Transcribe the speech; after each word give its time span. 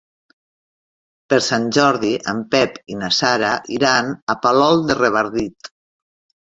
Per 1.33 1.39
Sant 1.49 1.67
Jordi 1.77 2.15
en 2.35 2.41
Pep 2.57 2.81
i 2.95 2.99
na 3.05 3.13
Sara 3.21 3.55
iran 3.79 4.13
a 4.37 4.41
Palol 4.49 4.87
de 4.93 5.01
Revardit. 5.05 5.75